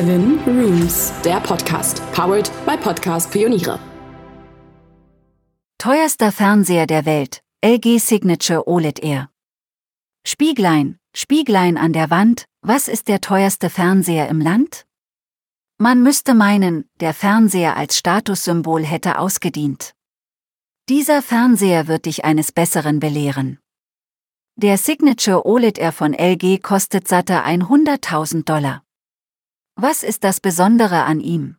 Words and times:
Seven 0.00 0.38
Rooms, 0.46 1.12
der 1.26 1.40
Podcast, 1.40 2.00
powered 2.12 2.50
by 2.64 2.74
Podcast 2.74 3.30
Pioniere. 3.30 3.78
Teuerster 5.76 6.32
Fernseher 6.32 6.86
der 6.86 7.04
Welt, 7.04 7.42
LG 7.62 7.98
Signature 7.98 8.66
OLED 8.66 9.04
Air. 9.04 9.28
Spieglein, 10.26 10.98
Spieglein 11.14 11.76
an 11.76 11.92
der 11.92 12.08
Wand, 12.08 12.46
was 12.62 12.88
ist 12.88 13.08
der 13.08 13.20
teuerste 13.20 13.68
Fernseher 13.68 14.30
im 14.30 14.40
Land? 14.40 14.86
Man 15.76 16.02
müsste 16.02 16.32
meinen, 16.32 16.88
der 17.00 17.12
Fernseher 17.12 17.76
als 17.76 17.98
Statussymbol 17.98 18.84
hätte 18.84 19.18
ausgedient. 19.18 19.92
Dieser 20.88 21.20
Fernseher 21.20 21.88
wird 21.88 22.06
dich 22.06 22.24
eines 22.24 22.52
Besseren 22.52 23.00
belehren. 23.00 23.58
Der 24.56 24.78
Signature 24.78 25.44
OLED 25.44 25.76
Air 25.78 25.92
von 25.92 26.14
LG 26.14 26.62
kostet 26.62 27.06
satte 27.06 27.44
100.000 27.44 28.46
Dollar. 28.46 28.82
Was 29.82 30.02
ist 30.02 30.24
das 30.24 30.40
Besondere 30.40 31.04
an 31.04 31.20
ihm? 31.20 31.56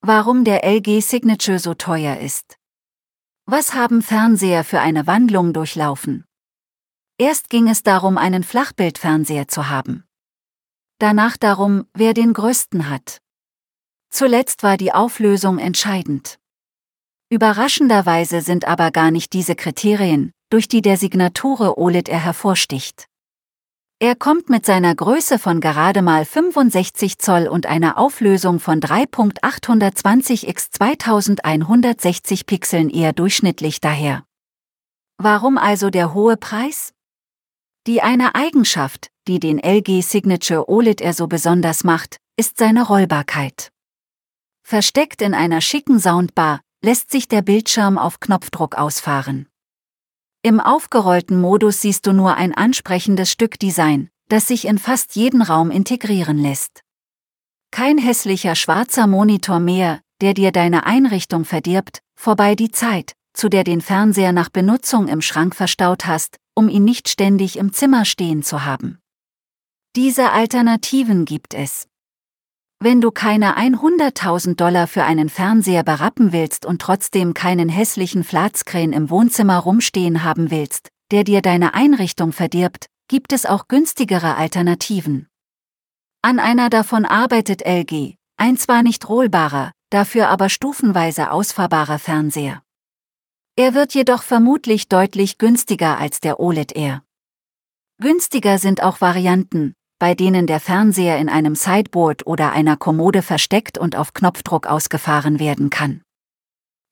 Warum 0.00 0.44
der 0.44 0.64
LG 0.64 1.02
Signature 1.02 1.58
so 1.58 1.74
teuer 1.74 2.16
ist? 2.16 2.56
Was 3.44 3.74
haben 3.74 4.00
Fernseher 4.00 4.64
für 4.64 4.80
eine 4.80 5.06
Wandlung 5.06 5.52
durchlaufen? 5.52 6.24
Erst 7.18 7.50
ging 7.50 7.68
es 7.68 7.82
darum, 7.82 8.16
einen 8.16 8.44
Flachbildfernseher 8.44 9.46
zu 9.46 9.68
haben. 9.68 10.04
Danach 10.98 11.36
darum, 11.36 11.86
wer 11.92 12.14
den 12.14 12.32
größten 12.32 12.88
hat. 12.88 13.20
Zuletzt 14.08 14.62
war 14.62 14.78
die 14.78 14.94
Auflösung 14.94 15.58
entscheidend. 15.58 16.38
Überraschenderweise 17.28 18.40
sind 18.40 18.64
aber 18.64 18.90
gar 18.90 19.10
nicht 19.10 19.34
diese 19.34 19.54
Kriterien, 19.54 20.32
durch 20.48 20.66
die 20.66 20.80
der 20.80 20.96
Signature 20.96 21.76
OLED 21.76 22.08
er 22.08 22.24
hervorsticht. 22.24 23.06
Er 24.00 24.14
kommt 24.14 24.48
mit 24.48 24.64
seiner 24.64 24.94
Größe 24.94 25.40
von 25.40 25.60
gerade 25.60 26.02
mal 26.02 26.24
65 26.24 27.18
Zoll 27.18 27.48
und 27.48 27.66
einer 27.66 27.98
Auflösung 27.98 28.60
von 28.60 28.78
3.820 28.78 30.46
x 30.46 30.70
2160 30.70 32.46
Pixeln 32.46 32.90
eher 32.90 33.12
durchschnittlich 33.12 33.80
daher. 33.80 34.24
Warum 35.16 35.58
also 35.58 35.90
der 35.90 36.14
hohe 36.14 36.36
Preis? 36.36 36.94
Die 37.88 38.00
eine 38.00 38.36
Eigenschaft, 38.36 39.10
die 39.26 39.40
den 39.40 39.58
LG 39.58 40.02
Signature 40.02 40.68
OLED 40.68 41.00
er 41.00 41.12
so 41.12 41.26
besonders 41.26 41.82
macht, 41.82 42.18
ist 42.36 42.56
seine 42.56 42.86
Rollbarkeit. 42.86 43.72
Versteckt 44.62 45.22
in 45.22 45.34
einer 45.34 45.60
schicken 45.60 45.98
Soundbar, 45.98 46.60
lässt 46.84 47.10
sich 47.10 47.26
der 47.26 47.42
Bildschirm 47.42 47.98
auf 47.98 48.20
Knopfdruck 48.20 48.76
ausfahren. 48.76 49.48
Im 50.48 50.60
aufgerollten 50.60 51.38
Modus 51.38 51.82
siehst 51.82 52.06
du 52.06 52.14
nur 52.14 52.36
ein 52.36 52.54
ansprechendes 52.54 53.30
Stück 53.30 53.58
Design, 53.58 54.08
das 54.30 54.48
sich 54.48 54.66
in 54.66 54.78
fast 54.78 55.14
jeden 55.14 55.42
Raum 55.42 55.70
integrieren 55.70 56.38
lässt. 56.38 56.80
Kein 57.70 57.98
hässlicher 57.98 58.54
schwarzer 58.54 59.06
Monitor 59.06 59.60
mehr, 59.60 60.00
der 60.22 60.32
dir 60.32 60.50
deine 60.50 60.86
Einrichtung 60.86 61.44
verdirbt, 61.44 62.00
vorbei 62.18 62.54
die 62.54 62.70
Zeit, 62.70 63.12
zu 63.34 63.50
der 63.50 63.62
den 63.62 63.82
Fernseher 63.82 64.32
nach 64.32 64.48
Benutzung 64.48 65.06
im 65.08 65.20
Schrank 65.20 65.54
verstaut 65.54 66.06
hast, 66.06 66.38
um 66.54 66.70
ihn 66.70 66.84
nicht 66.84 67.10
ständig 67.10 67.58
im 67.58 67.74
Zimmer 67.74 68.06
stehen 68.06 68.42
zu 68.42 68.64
haben. 68.64 69.00
Diese 69.96 70.30
Alternativen 70.30 71.26
gibt 71.26 71.52
es. 71.52 71.88
Wenn 72.80 73.00
du 73.00 73.10
keine 73.10 73.58
100.000 73.58 74.54
Dollar 74.54 74.86
für 74.86 75.02
einen 75.02 75.28
Fernseher 75.28 75.82
berappen 75.82 76.32
willst 76.32 76.64
und 76.64 76.80
trotzdem 76.80 77.34
keinen 77.34 77.68
hässlichen 77.68 78.22
Flatscreen 78.22 78.92
im 78.92 79.10
Wohnzimmer 79.10 79.58
rumstehen 79.58 80.22
haben 80.22 80.52
willst, 80.52 80.90
der 81.10 81.24
dir 81.24 81.42
deine 81.42 81.74
Einrichtung 81.74 82.30
verdirbt, 82.30 82.86
gibt 83.08 83.32
es 83.32 83.46
auch 83.46 83.66
günstigere 83.66 84.36
Alternativen. 84.36 85.26
An 86.22 86.38
einer 86.38 86.70
davon 86.70 87.04
arbeitet 87.04 87.62
LG, 87.66 88.14
ein 88.36 88.56
zwar 88.56 88.84
nicht 88.84 89.08
rollbarer, 89.08 89.72
dafür 89.90 90.28
aber 90.28 90.48
stufenweise 90.48 91.32
ausfahrbarer 91.32 91.98
Fernseher. 91.98 92.62
Er 93.56 93.74
wird 93.74 93.92
jedoch 93.92 94.22
vermutlich 94.22 94.88
deutlich 94.88 95.38
günstiger 95.38 95.98
als 95.98 96.20
der 96.20 96.38
OLED 96.38 96.76
Air. 96.76 97.02
Günstiger 98.00 98.58
sind 98.58 98.84
auch 98.84 99.00
Varianten, 99.00 99.74
bei 99.98 100.14
denen 100.14 100.46
der 100.46 100.60
Fernseher 100.60 101.18
in 101.18 101.28
einem 101.28 101.54
Sideboard 101.54 102.26
oder 102.26 102.52
einer 102.52 102.76
Kommode 102.76 103.22
versteckt 103.22 103.78
und 103.78 103.96
auf 103.96 104.14
Knopfdruck 104.14 104.66
ausgefahren 104.66 105.40
werden 105.40 105.70
kann. 105.70 106.02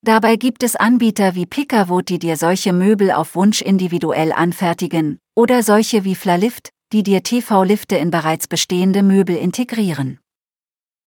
Dabei 0.02 0.36
gibt 0.36 0.62
es 0.62 0.76
Anbieter 0.76 1.34
wie 1.34 1.46
Pickavote, 1.46 2.14
die 2.14 2.18
dir 2.18 2.36
solche 2.36 2.72
Möbel 2.72 3.10
auf 3.10 3.34
Wunsch 3.34 3.62
individuell 3.62 4.32
anfertigen, 4.32 5.18
oder 5.34 5.62
solche 5.62 6.04
wie 6.04 6.14
Flalift, 6.14 6.70
die 6.92 7.02
dir 7.02 7.22
TV-Lifte 7.22 7.96
in 7.96 8.10
bereits 8.10 8.46
bestehende 8.46 9.02
Möbel 9.02 9.36
integrieren. 9.36 10.20